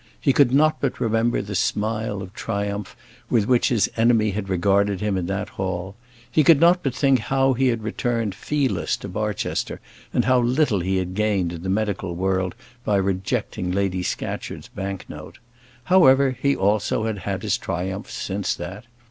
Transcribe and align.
He 0.19 0.33
could 0.33 0.51
not 0.51 0.81
but 0.81 0.99
remember 0.99 1.43
the 1.43 1.53
smile 1.53 2.23
of 2.23 2.33
triumph 2.33 2.95
with 3.29 3.45
which 3.47 3.69
his 3.69 3.87
enemy 3.95 4.31
had 4.31 4.49
regarded 4.49 4.99
him 4.99 5.15
in 5.15 5.27
that 5.27 5.49
hall; 5.49 5.95
he 6.31 6.43
could 6.43 6.59
not 6.59 6.81
but 6.81 6.95
think 6.95 7.19
how 7.19 7.53
he 7.53 7.67
had 7.67 7.83
returned 7.83 8.33
fee 8.33 8.67
less 8.67 8.97
to 8.97 9.07
Barchester, 9.07 9.79
and 10.11 10.25
how 10.25 10.39
little 10.39 10.79
he 10.79 10.97
had 10.97 11.13
gained 11.13 11.53
in 11.53 11.61
the 11.61 11.69
medical 11.69 12.15
world 12.15 12.55
by 12.83 12.95
rejecting 12.95 13.71
Lady 13.71 14.01
Scatcherd's 14.01 14.69
bank 14.69 15.05
note. 15.07 15.37
However, 15.83 16.31
he 16.31 16.55
also 16.55 17.03
had 17.03 17.19
had 17.19 17.43
his 17.43 17.59
triumphs 17.59 18.11
since 18.15 18.55
that. 18.55 18.85